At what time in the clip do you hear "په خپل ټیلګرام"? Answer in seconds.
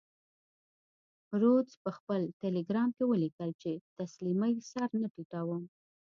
1.83-2.89